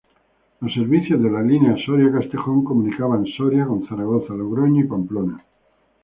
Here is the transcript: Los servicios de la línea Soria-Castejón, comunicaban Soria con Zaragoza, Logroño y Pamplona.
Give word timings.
Los 0.61 0.73
servicios 0.73 1.21
de 1.21 1.29
la 1.29 1.43
línea 1.43 1.75
Soria-Castejón, 1.85 2.63
comunicaban 2.63 3.23
Soria 3.37 3.67
con 3.67 3.85
Zaragoza, 3.87 4.33
Logroño 4.33 4.83
y 4.83 4.87
Pamplona. 4.87 5.45